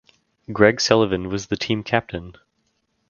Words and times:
Greg 0.51 0.81
Sullivan 0.81 1.29
was 1.29 1.45
the 1.45 1.55
team 1.55 1.83
captain. 1.83 2.33